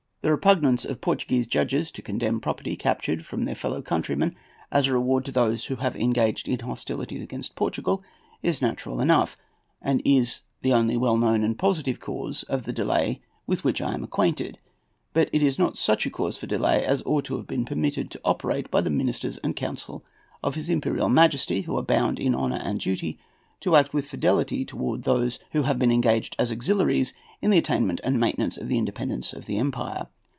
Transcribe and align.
The 0.23 0.29
repugnance 0.29 0.85
of 0.85 1.01
Portuguese 1.01 1.47
judges 1.47 1.89
to 1.93 2.01
condemn 2.03 2.39
property 2.41 2.75
captured 2.75 3.25
from 3.25 3.45
their 3.45 3.55
fellow 3.55 3.81
countrymen, 3.81 4.35
as 4.71 4.85
a 4.85 4.93
reward 4.93 5.25
to 5.25 5.31
those 5.31 5.65
who 5.65 5.77
have 5.77 5.95
engaged 5.95 6.47
in 6.47 6.59
hostilities 6.59 7.23
against 7.23 7.55
Portugal, 7.55 8.03
is 8.43 8.61
natural 8.61 9.01
enough, 9.01 9.35
and 9.81 9.99
is 10.05 10.41
the 10.61 10.73
only 10.73 10.95
well 10.95 11.17
known 11.17 11.43
and 11.43 11.57
positive 11.57 11.99
cause 11.99 12.43
of 12.43 12.65
the 12.65 12.71
delay 12.71 13.19
with 13.47 13.63
which 13.63 13.81
I 13.81 13.95
am 13.95 14.03
acquainted; 14.03 14.59
but 15.11 15.27
it 15.33 15.41
is 15.41 15.57
not 15.57 15.75
such 15.75 16.05
a 16.05 16.11
cause 16.11 16.37
for 16.37 16.45
delay 16.45 16.85
as 16.85 17.01
ought 17.03 17.25
to 17.25 17.37
have 17.37 17.47
been 17.47 17.65
permitted 17.65 18.11
to 18.11 18.21
operate 18.23 18.69
by 18.69 18.81
the 18.81 18.91
ministers 18.91 19.37
and 19.37 19.55
council 19.55 20.05
of 20.43 20.53
his 20.53 20.69
Imperial 20.69 21.09
Majesty, 21.09 21.61
who 21.61 21.75
are 21.79 21.81
bound 21.81 22.19
in 22.19 22.35
honour 22.35 22.61
and 22.63 22.79
duty 22.79 23.17
to 23.59 23.75
act 23.75 23.93
with 23.93 24.07
fidelity 24.07 24.65
towards 24.65 25.03
those 25.05 25.37
who 25.51 25.63
have 25.63 25.77
been 25.77 25.91
engaged 25.91 26.35
as 26.39 26.51
auxiliaries 26.51 27.13
in 27.43 27.51
the 27.51 27.59
attainment 27.59 28.01
and 28.03 28.19
maintenance 28.19 28.57
of 28.57 28.67
the 28.69 28.77
independence 28.79 29.33
of 29.33 29.45
the 29.45 29.59
empire. 29.59 30.07